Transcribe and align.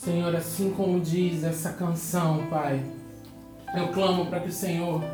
Senhor, 0.00 0.34
assim 0.34 0.70
como 0.70 0.98
diz 0.98 1.44
essa 1.44 1.72
canção, 1.72 2.46
Pai, 2.48 2.82
eu 3.76 3.88
clamo 3.88 4.24
para 4.30 4.40
que 4.40 4.48
o 4.48 4.52
Senhor 4.52 5.04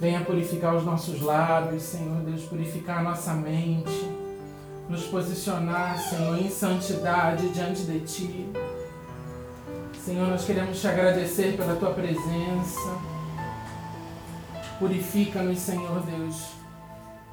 venha 0.00 0.24
purificar 0.24 0.74
os 0.74 0.82
nossos 0.82 1.20
lábios, 1.20 1.82
Senhor 1.82 2.22
Deus, 2.22 2.44
purificar 2.44 3.00
a 3.00 3.02
nossa 3.02 3.34
mente, 3.34 4.10
nos 4.88 5.04
posicionar, 5.04 5.98
Senhor, 5.98 6.38
em 6.40 6.48
santidade 6.48 7.50
diante 7.50 7.82
de 7.82 8.00
Ti. 8.00 8.50
Senhor, 10.02 10.26
nós 10.26 10.46
queremos 10.46 10.80
te 10.80 10.88
agradecer 10.88 11.54
pela 11.58 11.76
Tua 11.76 11.90
presença. 11.90 12.98
Purifica-nos, 14.78 15.58
Senhor 15.58 16.00
Deus, 16.06 16.52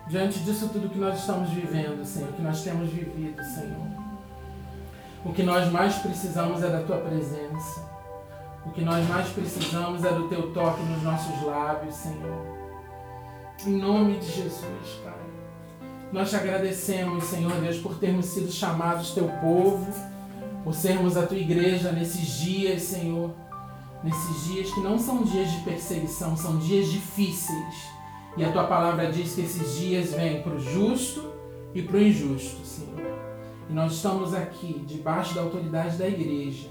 diante 0.10 0.40
disso 0.40 0.68
tudo 0.74 0.90
que 0.90 1.00
nós 1.00 1.20
estamos 1.20 1.52
vivendo, 1.52 2.04
Senhor, 2.04 2.34
que 2.34 2.42
nós 2.42 2.62
temos 2.64 2.90
vivido, 2.90 3.42
Senhor. 3.46 4.05
O 5.26 5.34
que 5.34 5.42
nós 5.42 5.72
mais 5.72 5.96
precisamos 5.96 6.62
é 6.62 6.70
da 6.70 6.84
Tua 6.84 6.98
presença. 6.98 7.84
O 8.64 8.70
que 8.70 8.82
nós 8.82 9.08
mais 9.10 9.28
precisamos 9.30 10.06
é 10.06 10.14
do 10.14 10.30
Teu 10.30 10.54
toque 10.54 10.84
nos 10.84 11.02
nossos 11.02 11.44
lábios, 11.44 11.96
Senhor. 11.96 12.46
Em 13.66 13.72
nome 13.72 14.18
de 14.20 14.28
Jesus, 14.28 15.00
Pai. 15.04 15.14
Nós 16.14 16.30
te 16.30 16.36
agradecemos, 16.36 17.24
Senhor 17.24 17.52
Deus, 17.60 17.78
por 17.78 17.98
termos 17.98 18.28
sido 18.28 18.52
chamados 18.52 19.16
Teu 19.16 19.28
povo, 19.42 19.92
por 20.64 20.76
sermos 20.76 21.18
a 21.18 21.26
Tua 21.26 21.38
igreja 21.38 21.92
nesses 21.92 22.28
dias, 22.40 22.84
Senhor. 22.84 23.32
Nesses 24.04 24.44
dias 24.46 24.72
que 24.72 24.82
não 24.82 25.00
são 25.00 25.24
dias 25.24 25.52
de 25.52 25.62
perseguição, 25.62 26.38
são 26.38 26.60
dias 26.60 26.92
difíceis. 26.92 27.90
E 28.38 28.46
a 28.46 28.52
Tua 28.52 28.66
palavra 28.66 29.12
diz 29.12 29.34
que 29.34 29.42
esses 29.42 29.76
dias 29.76 30.14
vêm 30.14 30.44
para 30.44 30.54
o 30.54 30.60
justo 30.60 31.34
e 31.74 31.82
para 31.82 31.98
o 31.98 32.02
injusto, 32.02 32.64
Senhor. 32.64 33.15
E 33.70 33.74
nós 33.74 33.94
estamos 33.94 34.34
aqui, 34.34 34.84
debaixo 34.86 35.34
da 35.34 35.42
autoridade 35.42 35.98
da 35.98 36.08
igreja, 36.08 36.68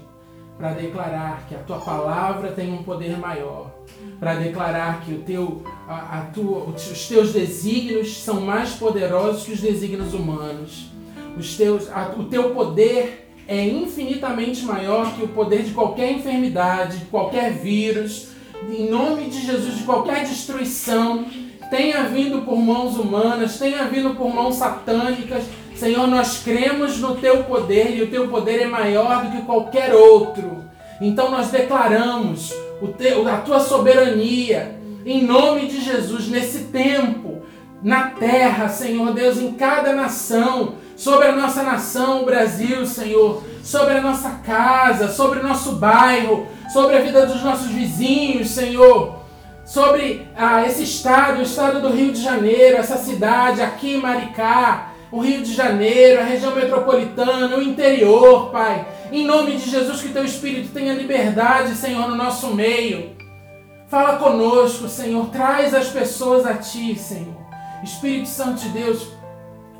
para 0.57 0.71
declarar 0.71 1.45
que 1.47 1.55
a 1.55 1.59
tua 1.59 1.79
palavra 1.79 2.51
tem 2.51 2.73
um 2.73 2.83
poder 2.83 3.17
maior, 3.17 3.71
para 4.19 4.35
declarar 4.35 5.01
que 5.01 5.13
o 5.13 5.19
teu, 5.19 5.63
a, 5.87 6.19
a 6.19 6.21
tua, 6.27 6.69
os 6.69 7.07
teus 7.07 7.33
desígnios 7.33 8.23
são 8.23 8.39
mais 8.39 8.71
poderosos 8.71 9.43
que 9.43 9.51
os 9.51 9.59
desígnios 9.59 10.13
humanos. 10.13 10.89
Os 11.37 11.57
teus, 11.57 11.91
a, 11.91 12.13
o 12.17 12.23
teu 12.25 12.51
poder 12.51 13.29
é 13.47 13.67
infinitamente 13.67 14.63
maior 14.63 15.13
que 15.15 15.23
o 15.23 15.27
poder 15.27 15.63
de 15.63 15.71
qualquer 15.71 16.11
enfermidade, 16.13 16.99
de 16.99 17.05
qualquer 17.05 17.51
vírus, 17.51 18.29
em 18.69 18.89
nome 18.89 19.29
de 19.29 19.45
Jesus, 19.45 19.77
de 19.77 19.83
qualquer 19.83 20.23
destruição, 20.23 21.25
tenha 21.69 22.03
vindo 22.03 22.41
por 22.43 22.57
mãos 22.57 22.97
humanas, 22.97 23.59
tenha 23.59 23.83
vindo 23.85 24.15
por 24.15 24.33
mãos 24.33 24.55
satânicas, 24.55 25.43
Senhor, 25.75 26.07
nós 26.07 26.41
cremos 26.41 26.99
no 26.99 27.15
teu 27.15 27.43
poder 27.43 27.97
e 27.97 28.01
o 28.01 28.07
teu 28.07 28.29
poder 28.29 28.61
é 28.61 28.65
maior 28.65 29.25
do 29.25 29.31
que 29.31 29.41
qualquer 29.41 29.93
outro. 29.93 30.63
Então 31.01 31.29
nós 31.29 31.49
declaramos 31.49 32.53
o 32.81 32.87
teu, 32.87 33.27
a 33.27 33.37
tua 33.37 33.59
soberania 33.59 34.79
em 35.05 35.23
nome 35.23 35.67
de 35.67 35.81
Jesus 35.81 36.29
nesse 36.29 36.65
tempo, 36.65 37.43
na 37.83 38.07
terra, 38.07 38.69
Senhor 38.69 39.13
Deus, 39.13 39.37
em 39.37 39.51
cada 39.51 39.93
nação, 39.93 40.75
sobre 40.95 41.27
a 41.27 41.35
nossa 41.35 41.61
nação, 41.61 42.21
o 42.21 42.25
Brasil, 42.25 42.85
Senhor, 42.85 43.43
sobre 43.61 43.95
a 43.95 44.01
nossa 44.01 44.29
casa, 44.45 45.11
sobre 45.11 45.39
o 45.39 45.43
nosso 45.43 45.73
bairro, 45.73 46.47
sobre 46.71 46.95
a 46.95 47.01
vida 47.01 47.25
dos 47.25 47.43
nossos 47.43 47.67
vizinhos, 47.67 48.49
Senhor, 48.49 49.19
sobre 49.65 50.25
ah, 50.35 50.65
esse 50.65 50.83
estado, 50.83 51.39
o 51.39 51.43
estado 51.43 51.81
do 51.81 51.89
Rio 51.89 52.13
de 52.13 52.21
Janeiro, 52.21 52.77
essa 52.77 52.97
cidade 52.97 53.61
aqui, 53.61 53.97
Maricá 53.97 54.94
o 55.15 55.21
Rio 55.21 55.41
de 55.41 55.53
Janeiro, 55.53 56.19
a 56.19 56.25
região 56.25 56.53
metropolitana, 56.53 57.55
o 57.55 57.63
interior, 57.63 58.51
Pai. 58.51 58.85
Em 59.13 59.25
nome 59.25 59.55
de 59.55 59.69
Jesus, 59.69 60.01
que 60.01 60.09
Teu 60.09 60.25
Espírito 60.25 60.73
tenha 60.73 60.93
liberdade, 60.93 61.73
Senhor, 61.73 62.09
no 62.09 62.17
nosso 62.17 62.53
meio. 62.53 63.15
Fala 63.87 64.17
conosco, 64.17 64.89
Senhor. 64.89 65.27
Traz 65.27 65.73
as 65.73 65.87
pessoas 65.87 66.45
a 66.45 66.55
Ti, 66.55 66.99
Senhor. 66.99 67.37
Espírito 67.81 68.27
Santo 68.27 68.59
de 68.59 68.69
Deus, 68.69 69.07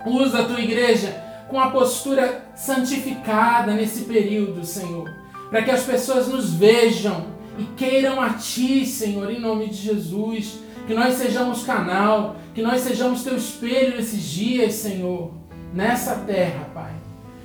usa 0.05 0.39
a 0.39 0.45
Tua 0.45 0.61
igreja 0.61 1.21
com 1.49 1.59
a 1.59 1.69
postura 1.69 2.45
santificada 2.55 3.73
nesse 3.73 4.05
período, 4.05 4.63
Senhor. 4.63 5.09
Para 5.49 5.63
que 5.63 5.71
as 5.71 5.83
pessoas 5.83 6.29
nos 6.29 6.53
vejam 6.53 7.25
e 7.57 7.65
queiram 7.75 8.21
a 8.21 8.35
Ti, 8.35 8.85
Senhor, 8.85 9.29
em 9.29 9.41
nome 9.41 9.67
de 9.67 9.75
Jesus 9.75 10.63
que 10.87 10.93
nós 10.93 11.15
sejamos 11.15 11.63
canal, 11.63 12.35
que 12.53 12.61
nós 12.61 12.81
sejamos 12.81 13.23
teu 13.23 13.35
espelho 13.35 13.97
nesses 13.97 14.23
dias, 14.23 14.73
Senhor, 14.73 15.31
nessa 15.73 16.15
terra, 16.17 16.67
Pai. 16.73 16.91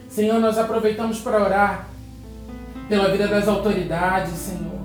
Senhor, 0.09 0.39
nós 0.41 0.59
aproveitamos 0.59 1.21
para 1.21 1.43
orar 1.43 1.89
pela 2.89 3.09
vida 3.09 3.27
das 3.27 3.49
autoridades, 3.49 4.33
Senhor. 4.33 4.81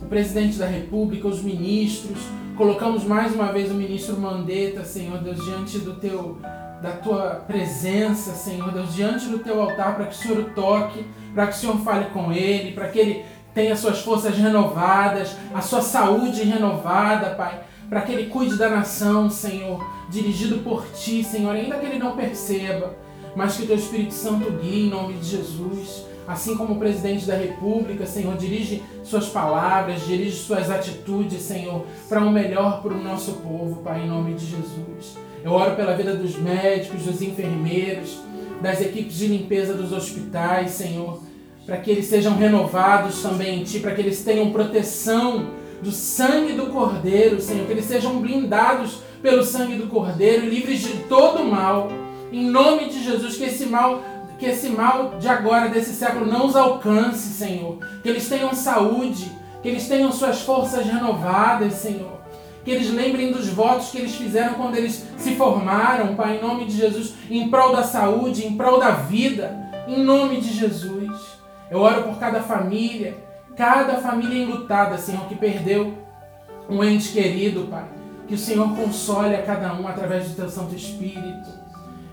O 0.00 0.06
presidente 0.06 0.58
da 0.58 0.66
República, 0.66 1.26
os 1.26 1.42
ministros, 1.42 2.18
colocamos 2.56 3.04
mais 3.04 3.34
uma 3.34 3.52
vez 3.52 3.70
o 3.70 3.74
ministro 3.74 4.18
Mandetta, 4.18 4.84
Senhor 4.84 5.18
Deus, 5.18 5.44
diante 5.44 5.78
do 5.78 5.94
teu 5.94 6.38
da 6.80 6.92
tua 6.92 7.42
presença, 7.44 8.30
Senhor 8.34 8.70
Deus, 8.70 8.94
diante 8.94 9.26
do 9.26 9.40
teu 9.40 9.60
altar, 9.60 9.96
para 9.96 10.06
que 10.06 10.14
o 10.14 10.16
Senhor 10.16 10.44
toque, 10.54 11.04
para 11.34 11.48
que 11.48 11.54
o 11.54 11.56
Senhor 11.56 11.76
fale 11.78 12.04
com 12.10 12.32
ele, 12.32 12.70
para 12.70 12.86
que 12.86 13.00
ele 13.00 13.24
tenha 13.52 13.74
suas 13.74 13.98
forças 13.98 14.36
renovadas, 14.36 15.34
a 15.52 15.60
sua 15.60 15.82
saúde 15.82 16.44
renovada, 16.44 17.30
Pai 17.30 17.62
para 17.88 18.02
que 18.02 18.12
Ele 18.12 18.30
cuide 18.30 18.56
da 18.56 18.68
nação, 18.68 19.30
Senhor, 19.30 19.84
dirigido 20.10 20.58
por 20.58 20.84
Ti, 20.92 21.24
Senhor, 21.24 21.54
ainda 21.54 21.78
que 21.78 21.86
Ele 21.86 21.98
não 21.98 22.16
perceba, 22.16 22.94
mas 23.34 23.56
que 23.56 23.62
o 23.62 23.66
Teu 23.66 23.76
Espírito 23.76 24.12
Santo 24.12 24.50
guie 24.60 24.86
em 24.86 24.90
nome 24.90 25.14
de 25.14 25.26
Jesus. 25.26 26.06
Assim 26.26 26.56
como 26.56 26.74
o 26.74 26.78
presidente 26.78 27.24
da 27.24 27.34
República, 27.34 28.04
Senhor, 28.04 28.36
dirige 28.36 28.82
suas 29.02 29.28
palavras, 29.30 30.06
dirige 30.06 30.36
suas 30.36 30.70
atitudes, 30.70 31.40
Senhor, 31.40 31.86
para 32.06 32.20
o 32.20 32.26
um 32.26 32.30
melhor 32.30 32.82
para 32.82 32.92
o 32.92 33.02
nosso 33.02 33.32
povo, 33.36 33.80
Pai, 33.82 34.02
em 34.02 34.08
nome 34.08 34.34
de 34.34 34.44
Jesus. 34.44 35.16
Eu 35.42 35.52
oro 35.52 35.74
pela 35.74 35.96
vida 35.96 36.14
dos 36.14 36.36
médicos, 36.36 37.04
dos 37.04 37.22
enfermeiros, 37.22 38.18
das 38.60 38.82
equipes 38.82 39.16
de 39.16 39.28
limpeza 39.28 39.72
dos 39.72 39.90
hospitais, 39.90 40.72
Senhor, 40.72 41.22
para 41.64 41.78
que 41.78 41.90
eles 41.90 42.04
sejam 42.04 42.36
renovados 42.36 43.22
também 43.22 43.60
em 43.60 43.64
Ti, 43.64 43.78
para 43.78 43.94
que 43.94 44.02
eles 44.02 44.22
tenham 44.22 44.50
proteção 44.50 45.46
do 45.82 45.92
sangue 45.92 46.52
do 46.52 46.66
Cordeiro, 46.66 47.40
Senhor, 47.40 47.66
que 47.66 47.72
eles 47.72 47.84
sejam 47.84 48.20
blindados 48.20 49.00
pelo 49.22 49.44
sangue 49.44 49.76
do 49.76 49.86
Cordeiro, 49.86 50.48
livres 50.48 50.80
de 50.80 50.94
todo 51.04 51.44
mal. 51.44 51.88
Em 52.32 52.48
nome 52.48 52.88
de 52.88 53.02
Jesus, 53.02 53.36
que 53.36 53.44
esse 53.44 53.66
mal, 53.66 54.02
que 54.38 54.46
esse 54.46 54.68
mal 54.68 55.18
de 55.18 55.28
agora 55.28 55.68
desse 55.68 55.94
século 55.94 56.26
não 56.26 56.46
os 56.46 56.56
alcance, 56.56 57.32
Senhor. 57.32 57.78
Que 58.02 58.08
eles 58.08 58.28
tenham 58.28 58.52
saúde, 58.52 59.30
que 59.62 59.68
eles 59.68 59.88
tenham 59.88 60.12
suas 60.12 60.40
forças 60.42 60.86
renovadas, 60.86 61.74
Senhor. 61.74 62.18
Que 62.64 62.72
eles 62.72 62.90
lembrem 62.90 63.32
dos 63.32 63.48
votos 63.48 63.90
que 63.90 63.98
eles 63.98 64.14
fizeram 64.14 64.54
quando 64.54 64.76
eles 64.76 65.06
se 65.16 65.34
formaram, 65.36 66.14
Pai, 66.14 66.36
em 66.36 66.42
nome 66.42 66.66
de 66.66 66.76
Jesus, 66.76 67.14
em 67.30 67.48
prol 67.48 67.74
da 67.74 67.82
saúde, 67.82 68.46
em 68.46 68.56
prol 68.56 68.78
da 68.78 68.90
vida, 68.90 69.56
em 69.86 70.02
nome 70.02 70.40
de 70.40 70.52
Jesus. 70.52 71.38
Eu 71.70 71.80
oro 71.80 72.02
por 72.02 72.18
cada 72.18 72.42
família, 72.42 73.16
cada 73.58 73.96
família 73.96 74.44
enlutada, 74.44 74.96
Senhor, 74.96 75.26
que 75.26 75.34
perdeu 75.34 75.92
um 76.70 76.84
ente 76.84 77.10
querido, 77.10 77.66
Pai. 77.68 77.86
Que 78.28 78.34
o 78.34 78.38
Senhor 78.38 78.68
console 78.76 79.34
a 79.34 79.42
cada 79.42 79.74
um 79.74 79.88
através 79.88 80.28
do 80.28 80.36
Teu 80.36 80.48
Santo 80.48 80.76
Espírito. 80.76 81.48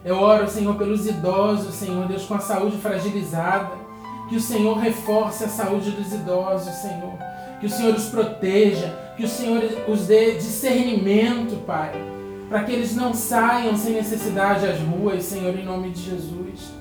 Eu 0.03 0.16
oro, 0.16 0.50
Senhor, 0.50 0.75
pelos 0.75 1.05
idosos, 1.05 1.75
Senhor, 1.75 2.07
Deus, 2.07 2.25
com 2.25 2.34
a 2.34 2.39
saúde 2.39 2.78
fragilizada. 2.78 3.69
Que 4.28 4.38
o 4.38 4.41
Senhor 4.41 4.75
reforce 4.78 5.44
a 5.44 5.47
saúde 5.47 5.91
dos 5.91 6.11
idosos, 6.11 6.73
Senhor. 6.75 7.13
Que 7.59 7.67
o 7.67 7.69
Senhor 7.69 7.94
os 7.94 8.05
proteja. 8.05 8.97
Que 9.16 9.25
o 9.25 9.29
Senhor 9.29 9.61
os 9.88 10.07
dê 10.07 10.35
discernimento, 10.35 11.63
Pai. 11.63 11.91
Para 12.50 12.63
que 12.63 12.72
eles 12.72 12.95
não 12.95 13.13
saiam 13.13 13.78
sem 13.78 13.94
necessidade 13.94 14.66
às 14.66 14.79
ruas, 14.79 15.23
Senhor, 15.23 15.53
em 15.53 15.66
nome 15.66 15.91
de 15.91 16.01
Jesus. 16.01 16.73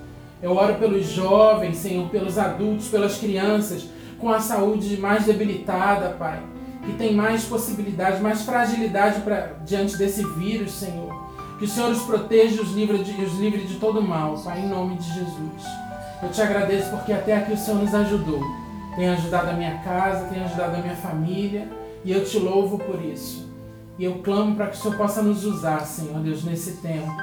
Eu 0.43 0.57
oro 0.57 0.77
pelos 0.77 1.07
jovens, 1.07 1.77
Senhor, 1.77 2.09
pelos 2.09 2.39
adultos, 2.39 2.89
pelas 2.89 3.19
crianças, 3.19 3.89
com 4.25 4.31
a 4.31 4.41
saúde 4.41 4.97
mais 4.97 5.27
debilitada, 5.27 6.17
Pai, 6.19 6.41
que 6.83 6.95
tem 6.95 7.15
mais 7.15 7.45
possibilidade, 7.45 8.23
mais 8.23 8.41
fragilidade 8.41 9.21
pra, 9.21 9.51
diante 9.67 9.99
desse 9.99 10.27
vírus, 10.27 10.73
Senhor. 10.73 11.13
Que 11.59 11.67
o 11.67 11.69
Senhor 11.69 11.91
os 11.91 12.01
proteja 12.05 12.57
e 12.57 12.61
os 12.61 12.73
livre 12.73 13.05
de, 13.05 13.23
os 13.23 13.39
livre 13.39 13.67
de 13.67 13.75
todo 13.75 14.01
mal, 14.01 14.39
Pai, 14.39 14.61
em 14.61 14.69
nome 14.69 14.97
de 14.97 15.05
Jesus. 15.13 15.63
Eu 16.23 16.31
te 16.31 16.41
agradeço 16.41 16.89
porque 16.89 17.13
até 17.13 17.37
aqui 17.37 17.53
o 17.53 17.57
Senhor 17.59 17.83
nos 17.83 17.95
ajudou. 17.95 18.41
Tem 18.97 19.11
ajudado 19.11 19.51
a 19.51 19.53
minha 19.53 19.77
casa, 19.81 20.25
tem 20.29 20.43
ajudado 20.43 20.77
a 20.77 20.79
minha 20.79 20.97
família, 20.97 21.69
e 22.03 22.11
eu 22.11 22.25
te 22.25 22.39
louvo 22.39 22.79
por 22.79 23.05
isso. 23.05 23.53
E 23.99 24.05
eu 24.05 24.21
clamo 24.23 24.57
para 24.57 24.69
que 24.69 24.79
o 24.79 24.81
Senhor 24.81 24.97
possa 24.97 25.21
nos 25.21 25.45
usar, 25.45 25.81
Senhor 25.81 26.19
Deus, 26.21 26.43
nesse 26.45 26.79
tempo, 26.79 27.15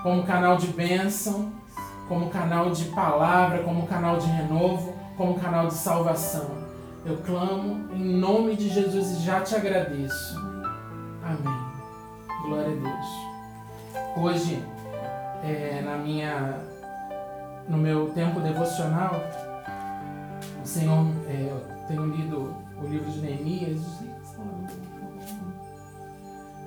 como 0.00 0.22
canal 0.22 0.58
de 0.58 0.68
bênção, 0.68 1.50
como 2.08 2.30
canal 2.30 2.70
de 2.70 2.84
palavra, 2.84 3.64
como 3.64 3.84
canal 3.88 4.18
de 4.18 4.28
renovo 4.28 4.95
como 5.16 5.40
canal 5.40 5.68
de 5.68 5.74
salvação. 5.74 6.66
Eu 7.04 7.16
clamo 7.18 7.88
em 7.94 8.16
nome 8.16 8.56
de 8.56 8.68
Jesus 8.68 9.12
e 9.12 9.22
já 9.24 9.40
te 9.40 9.54
agradeço. 9.54 10.36
Amém. 11.22 11.66
Glória 12.44 12.72
a 12.72 12.74
Deus. 12.74 13.36
Hoje, 14.16 14.62
é, 15.42 15.82
na 15.82 15.96
minha, 15.96 16.58
no 17.68 17.78
meu 17.78 18.10
tempo 18.10 18.40
devocional, 18.40 19.22
o 20.62 20.66
Senhor, 20.66 21.06
é, 21.28 21.48
eu 21.50 21.86
tenho 21.88 22.06
lido 22.06 22.54
o 22.82 22.86
livro 22.86 23.10
de 23.10 23.20
Neemias, 23.20 23.80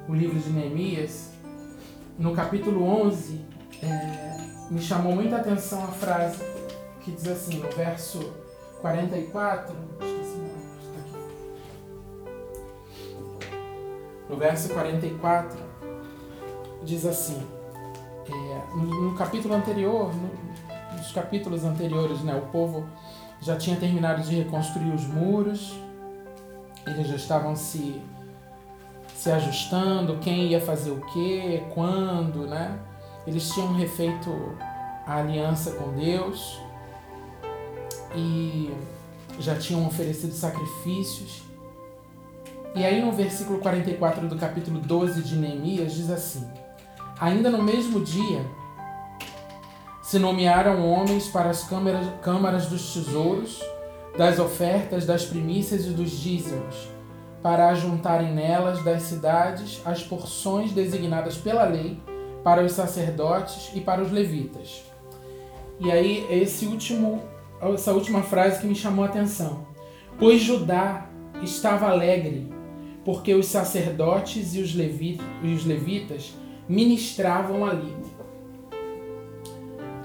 o 0.08 0.14
livro 0.14 0.40
de 0.40 0.50
Neemias, 0.50 1.32
no 2.18 2.34
capítulo 2.34 2.84
11, 2.84 3.46
é, 3.84 4.38
me 4.72 4.82
chamou 4.82 5.14
muita 5.14 5.38
atenção 5.38 5.84
a 5.84 5.88
frase 5.88 6.59
que 7.02 7.12
diz 7.12 7.28
assim, 7.28 7.60
no 7.60 7.70
verso 7.70 8.34
44, 8.82 9.76
esqueci 10.02 10.40
está 10.82 11.00
aqui. 11.00 11.16
No 14.30 14.38
verso 14.38 14.70
44, 14.70 15.60
diz 16.84 17.06
assim, 17.06 17.42
é, 18.28 18.76
no, 18.76 19.12
no, 19.12 19.18
capítulo 19.18 19.54
anterior, 19.54 20.14
no, 20.14 20.98
nos 20.98 21.12
capítulos 21.12 21.64
anteriores, 21.64 22.22
né, 22.22 22.36
o 22.36 22.52
povo 22.52 22.86
já 23.42 23.56
tinha 23.56 23.78
terminado 23.78 24.22
de 24.22 24.36
reconstruir 24.36 24.92
os 24.92 25.06
muros, 25.06 25.80
eles 26.86 27.08
já 27.08 27.16
estavam 27.16 27.56
se, 27.56 28.02
se 29.16 29.32
ajustando, 29.32 30.18
quem 30.18 30.48
ia 30.48 30.62
fazer 30.62 30.92
o 30.92 31.02
que, 31.08 31.64
quando, 31.74 32.48
né? 32.48 32.80
Eles 33.28 33.50
tinham 33.50 33.74
refeito 33.74 34.30
a 35.06 35.18
aliança 35.18 35.72
com 35.72 35.92
Deus 35.94 36.60
e 38.16 38.72
já 39.40 39.56
tinham 39.56 39.86
oferecido 39.88 40.34
sacrifícios. 40.34 41.44
E 42.76 42.86
aí 42.86 43.02
no 43.04 43.12
versículo 43.12 43.60
44 43.60 44.28
do 44.28 44.36
capítulo 44.36 44.80
12 44.80 45.24
de 45.24 45.36
Neemias 45.36 45.94
diz 45.94 46.10
assim: 46.10 46.48
Ainda 47.20 47.50
no 47.50 47.62
mesmo 47.62 48.02
dia 48.02 48.46
se 50.02 50.18
nomearam 50.18 50.90
homens 50.90 51.28
para 51.28 51.50
as 51.50 51.64
câmaras, 51.64 52.06
câmaras 52.22 52.66
dos 52.66 52.94
tesouros, 52.94 53.62
das 54.18 54.40
ofertas, 54.40 55.06
das 55.06 55.24
primícias 55.24 55.86
e 55.86 55.92
dos 55.92 56.10
dízimos, 56.12 56.90
para 57.44 57.70
ajuntarem 57.70 58.34
nelas 58.34 58.84
das 58.84 59.04
cidades 59.04 59.82
as 59.86 60.02
porções 60.02 60.72
designadas 60.72 61.38
pela 61.38 61.64
lei 61.64 62.02
para 62.44 62.64
os 62.64 62.72
sacerdotes 62.72 63.72
e 63.76 63.82
para 63.82 64.02
os 64.02 64.12
levitas. 64.12 64.84
E 65.80 65.92
aí 65.92 66.26
esse 66.30 66.66
último, 66.66 67.22
essa 67.62 67.94
última 67.94 68.24
frase 68.24 68.62
que 68.62 68.68
me 68.68 68.76
chamou 68.76 69.06
a 69.06 69.08
atenção. 69.08 69.68
Pois 70.18 70.42
Judá 70.42 71.08
estava 71.42 71.90
alegre, 71.90 72.48
porque 73.06 73.34
os 73.34 73.48
sacerdotes 73.48 74.56
e 74.56 74.62
os, 74.62 74.76
e 74.76 75.54
os 75.54 75.66
levitas 75.66 76.34
ministravam 76.68 77.66
ali. 77.66 77.96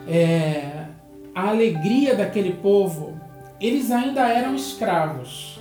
É, 0.07 0.87
a 1.35 1.49
alegria 1.49 2.15
daquele 2.15 2.53
povo, 2.53 3.19
eles 3.61 3.91
ainda 3.91 4.29
eram 4.29 4.55
escravos. 4.55 5.61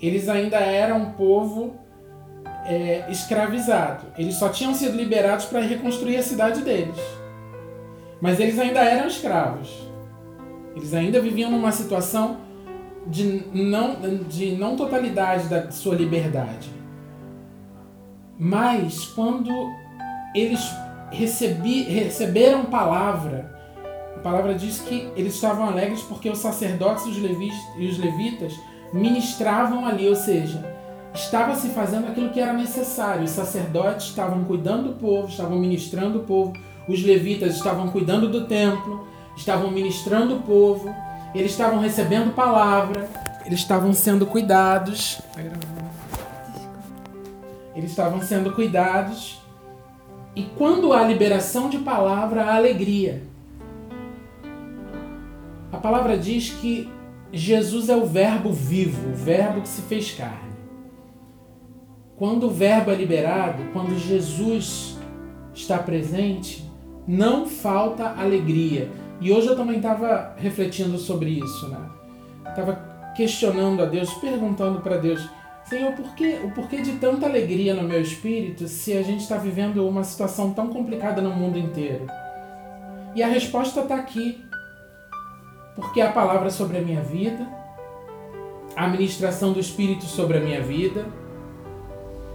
Eles 0.00 0.28
ainda 0.28 0.58
eram 0.58 1.02
um 1.02 1.12
povo 1.12 1.76
é, 2.66 3.06
escravizado. 3.10 4.06
Eles 4.18 4.34
só 4.36 4.48
tinham 4.48 4.74
sido 4.74 4.96
liberados 4.96 5.46
para 5.46 5.60
reconstruir 5.60 6.16
a 6.16 6.22
cidade 6.22 6.62
deles. 6.62 6.98
Mas 8.20 8.40
eles 8.40 8.58
ainda 8.58 8.80
eram 8.80 9.06
escravos. 9.06 9.85
Eles 10.76 10.92
ainda 10.92 11.20
viviam 11.20 11.50
numa 11.50 11.72
situação 11.72 12.36
de 13.06 13.44
não, 13.52 13.96
de 14.28 14.52
não 14.56 14.76
totalidade 14.76 15.48
da 15.48 15.70
sua 15.70 15.94
liberdade. 15.94 16.68
Mas 18.38 19.06
quando 19.06 19.50
eles 20.34 20.60
recebi, 21.10 21.82
receberam 21.84 22.66
palavra, 22.66 23.56
a 24.16 24.18
palavra 24.18 24.54
diz 24.54 24.80
que 24.80 25.08
eles 25.16 25.34
estavam 25.34 25.66
alegres 25.66 26.02
porque 26.02 26.28
os 26.28 26.38
sacerdotes 26.38 27.06
e 27.06 27.08
os, 27.10 27.98
levitas, 27.98 28.52
ministravam 28.92 29.86
ali, 29.86 30.06
ou 30.06 30.16
seja, 30.16 30.62
estava 31.14 31.54
se 31.54 31.68
fazendo 31.68 32.08
aquilo 32.08 32.30
que 32.30 32.40
era 32.40 32.52
necessário. 32.52 33.24
Os 33.24 33.30
sacerdotes 33.30 34.08
estavam 34.08 34.44
cuidando 34.44 34.88
do 34.88 34.94
povo, 34.94 35.28
estavam 35.28 35.58
ministrando 35.58 36.18
o 36.18 36.24
povo, 36.24 36.52
os 36.86 37.02
levitas 37.02 37.56
estavam 37.56 37.88
cuidando 37.88 38.28
do 38.28 38.46
templo, 38.46 39.06
estavam 39.36 39.70
ministrando 39.70 40.36
o 40.36 40.42
povo, 40.42 40.94
eles 41.34 41.52
estavam 41.52 41.78
recebendo 41.78 42.34
palavra, 42.34 43.08
eles 43.44 43.60
estavam 43.60 43.92
sendo 43.92 44.26
cuidados. 44.26 45.20
Eles 47.74 47.90
estavam 47.90 48.22
sendo 48.22 48.52
cuidados. 48.52 49.38
E 50.34 50.42
quando 50.42 50.92
há 50.92 51.04
liberação 51.04 51.68
de 51.68 51.78
palavra, 51.78 52.44
há 52.44 52.56
alegria. 52.56 53.22
A 55.70 55.76
palavra 55.76 56.16
diz 56.16 56.50
que 56.50 56.90
Jesus 57.32 57.88
é 57.88 57.96
o 57.96 58.06
Verbo 58.06 58.50
vivo, 58.50 59.10
o 59.10 59.14
Verbo 59.14 59.60
que 59.60 59.68
se 59.68 59.82
fez 59.82 60.10
carne. 60.12 60.56
Quando 62.16 62.46
o 62.46 62.50
Verbo 62.50 62.90
é 62.90 62.94
liberado, 62.94 63.62
quando 63.74 63.98
Jesus 63.98 64.96
está 65.54 65.78
presente, 65.78 66.64
não 67.06 67.46
falta 67.46 68.08
alegria. 68.18 68.90
E 69.20 69.32
hoje 69.32 69.48
eu 69.48 69.56
também 69.56 69.76
estava 69.76 70.34
refletindo 70.36 70.98
sobre 70.98 71.30
isso, 71.30 71.68
né? 71.68 71.78
Estava 72.48 72.74
questionando 73.16 73.82
a 73.82 73.86
Deus, 73.86 74.12
perguntando 74.14 74.80
para 74.80 74.98
Deus, 74.98 75.26
Senhor, 75.64 75.92
por 75.94 76.14
que, 76.14 76.38
o 76.44 76.50
porquê 76.52 76.80
de 76.80 76.92
tanta 76.92 77.26
alegria 77.26 77.74
no 77.74 77.82
meu 77.82 78.00
espírito 78.00 78.68
se 78.68 78.96
a 78.96 79.02
gente 79.02 79.22
está 79.22 79.36
vivendo 79.36 79.86
uma 79.88 80.04
situação 80.04 80.52
tão 80.52 80.68
complicada 80.68 81.20
no 81.20 81.30
mundo 81.30 81.58
inteiro? 81.58 82.06
E 83.16 83.22
a 83.22 83.26
resposta 83.26 83.80
está 83.80 83.96
aqui. 83.96 84.44
Porque 85.74 86.00
a 86.00 86.12
palavra 86.12 86.50
sobre 86.50 86.78
a 86.78 86.80
minha 86.80 87.02
vida, 87.02 87.46
a 88.76 88.86
ministração 88.86 89.52
do 89.52 89.58
Espírito 89.58 90.04
sobre 90.04 90.38
a 90.38 90.40
minha 90.40 90.62
vida, 90.62 91.06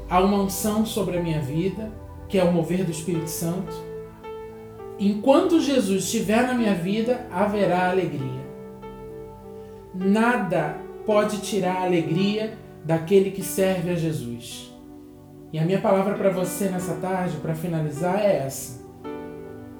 há 0.09 0.19
uma 0.19 0.37
unção 0.37 0.85
sobre 0.85 1.17
a 1.17 1.21
minha 1.21 1.39
vida, 1.39 1.89
que 2.27 2.37
é 2.37 2.43
o 2.43 2.51
mover 2.51 2.83
do 2.83 2.91
Espírito 2.91 3.29
Santo. 3.29 3.73
Enquanto 5.03 5.59
Jesus 5.59 6.03
estiver 6.03 6.45
na 6.45 6.53
minha 6.53 6.75
vida, 6.75 7.25
haverá 7.31 7.89
alegria. 7.89 8.45
Nada 9.95 10.77
pode 11.07 11.41
tirar 11.41 11.77
a 11.77 11.85
alegria 11.85 12.55
daquele 12.85 13.31
que 13.31 13.41
serve 13.41 13.89
a 13.89 13.95
Jesus. 13.95 14.71
E 15.51 15.57
a 15.57 15.65
minha 15.65 15.81
palavra 15.81 16.13
para 16.13 16.29
você 16.29 16.65
nessa 16.65 16.93
tarde, 16.97 17.37
para 17.37 17.55
finalizar, 17.55 18.23
é 18.23 18.45
essa. 18.45 18.85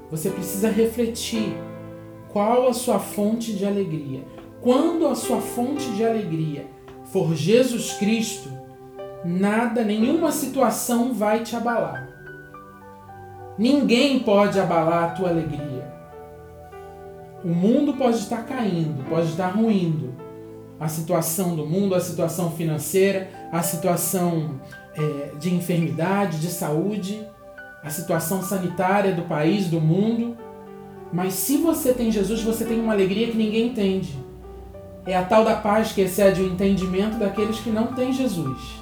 Você 0.09 0.31
precisa 0.31 0.71
refletir 0.71 1.53
qual 2.29 2.67
a 2.67 2.73
sua 2.73 2.97
fonte 2.97 3.53
de 3.53 3.63
alegria. 3.63 4.23
Quando 4.59 5.05
a 5.05 5.13
sua 5.13 5.39
fonte 5.39 5.87
de 5.91 6.03
alegria 6.03 6.65
for 7.05 7.35
Jesus 7.35 7.93
Cristo, 7.93 8.49
nada, 9.23 9.83
nenhuma 9.83 10.31
situação 10.31 11.13
vai 11.13 11.43
te 11.43 11.55
abalar. 11.55 12.10
Ninguém 13.57 14.19
pode 14.19 14.59
abalar 14.59 15.03
a 15.03 15.09
tua 15.09 15.29
alegria. 15.29 15.91
O 17.43 17.49
mundo 17.49 17.93
pode 17.93 18.17
estar 18.17 18.45
caindo, 18.45 19.03
pode 19.09 19.29
estar 19.29 19.47
ruindo. 19.47 20.13
A 20.79 20.87
situação 20.87 21.55
do 21.55 21.65
mundo, 21.65 21.93
a 21.93 21.99
situação 21.99 22.51
financeira, 22.51 23.29
a 23.51 23.61
situação 23.61 24.59
é, 24.95 25.31
de 25.39 25.53
enfermidade, 25.53 26.39
de 26.39 26.47
saúde, 26.47 27.25
a 27.83 27.89
situação 27.89 28.41
sanitária 28.41 29.13
do 29.13 29.23
país, 29.23 29.67
do 29.67 29.81
mundo. 29.81 30.37
Mas 31.11 31.33
se 31.33 31.57
você 31.57 31.93
tem 31.93 32.11
Jesus, 32.11 32.41
você 32.41 32.63
tem 32.63 32.79
uma 32.79 32.93
alegria 32.93 33.27
que 33.27 33.37
ninguém 33.37 33.67
entende. 33.67 34.17
É 35.05 35.17
a 35.17 35.23
tal 35.23 35.43
da 35.43 35.55
paz 35.55 35.91
que 35.91 36.01
excede 36.01 36.41
o 36.41 36.47
entendimento 36.47 37.17
daqueles 37.17 37.59
que 37.59 37.69
não 37.69 37.87
têm 37.87 38.13
Jesus. 38.13 38.81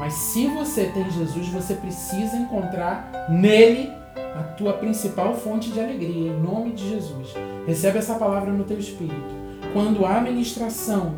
Mas 0.00 0.14
se 0.14 0.46
você 0.46 0.86
tem 0.86 1.10
Jesus, 1.10 1.48
você 1.48 1.74
precisa 1.74 2.34
encontrar 2.34 3.28
nele 3.28 3.92
a 4.34 4.42
tua 4.54 4.72
principal 4.72 5.34
fonte 5.34 5.70
de 5.70 5.78
alegria, 5.78 6.32
em 6.32 6.40
nome 6.40 6.72
de 6.72 6.88
Jesus. 6.88 7.34
Recebe 7.66 7.98
essa 7.98 8.14
palavra 8.14 8.50
no 8.50 8.64
teu 8.64 8.78
espírito. 8.78 9.34
Quando 9.74 10.06
há 10.06 10.18
ministração, 10.22 11.16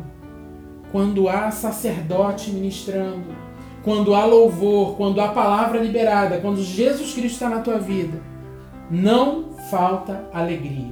quando 0.91 1.29
há 1.29 1.49
sacerdote 1.49 2.51
ministrando, 2.51 3.33
quando 3.85 4.13
há 4.13 4.25
louvor, 4.25 4.97
quando 4.97 5.21
há 5.21 5.29
palavra 5.29 5.79
liberada, 5.79 6.41
quando 6.41 6.61
Jesus 6.61 7.13
Cristo 7.13 7.35
está 7.35 7.47
na 7.47 7.61
tua 7.61 7.79
vida, 7.79 8.21
não 8.91 9.53
falta 9.71 10.27
alegria. 10.33 10.91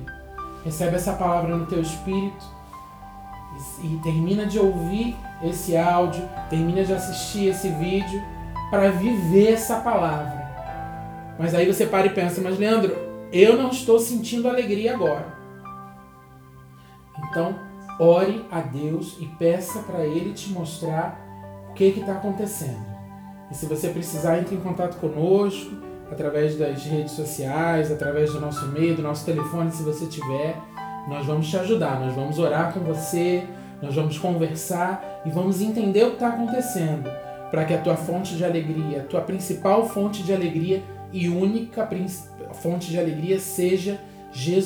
Recebe 0.63 0.95
essa 0.95 1.11
palavra 1.11 1.57
no 1.57 1.65
teu 1.65 1.81
espírito 1.81 2.60
e 3.83 3.99
termina 4.03 4.45
de 4.45 4.59
ouvir 4.59 5.15
esse 5.43 5.75
áudio, 5.75 6.27
termina 6.49 6.83
de 6.83 6.93
assistir 6.93 7.47
esse 7.47 7.69
vídeo 7.69 8.21
para 8.69 8.89
viver 8.91 9.53
essa 9.53 9.77
palavra. 9.77 10.41
Mas 11.37 11.53
aí 11.53 11.65
você 11.65 11.85
para 11.85 12.07
e 12.07 12.11
pensa, 12.11 12.41
mas 12.41 12.57
Leandro, 12.57 12.95
eu 13.31 13.57
não 13.57 13.69
estou 13.69 13.99
sentindo 13.99 14.47
alegria 14.47 14.93
agora. 14.93 15.33
Então, 17.29 17.55
ore 17.99 18.45
a 18.51 18.61
Deus 18.61 19.17
e 19.19 19.25
peça 19.25 19.79
para 19.79 20.05
Ele 20.05 20.33
te 20.33 20.49
mostrar 20.49 21.19
o 21.69 21.73
que 21.73 21.85
está 21.85 22.13
acontecendo. 22.13 22.85
E 23.49 23.55
se 23.55 23.65
você 23.65 23.89
precisar, 23.89 24.39
entre 24.39 24.55
em 24.55 24.59
contato 24.59 24.97
conosco 24.97 25.71
através 26.11 26.57
das 26.57 26.83
redes 26.83 27.13
sociais, 27.13 27.91
através 27.91 28.33
do 28.33 28.39
nosso 28.39 28.65
e-mail, 28.65 28.95
do 28.95 29.01
nosso 29.01 29.25
telefone, 29.25 29.71
se 29.71 29.81
você 29.83 30.05
tiver. 30.05 30.57
Nós 31.07 31.25
vamos 31.25 31.49
te 31.49 31.57
ajudar, 31.57 31.99
nós 31.99 32.13
vamos 32.13 32.39
orar 32.39 32.73
com 32.73 32.79
você, 32.81 33.43
nós 33.81 33.95
vamos 33.95 34.17
conversar 34.17 35.21
e 35.25 35.29
vamos 35.29 35.61
entender 35.61 36.03
o 36.03 36.09
que 36.09 36.13
está 36.15 36.29
acontecendo, 36.29 37.09
para 37.49 37.65
que 37.65 37.73
a 37.73 37.81
tua 37.81 37.97
fonte 37.97 38.35
de 38.35 38.45
alegria, 38.45 39.01
a 39.01 39.03
tua 39.03 39.21
principal 39.21 39.87
fonte 39.87 40.23
de 40.23 40.33
alegria 40.33 40.83
e 41.11 41.27
única 41.27 41.87
fonte 42.53 42.89
de 42.89 42.99
alegria 42.99 43.39
seja 43.39 43.99
Jesus. 44.31 44.59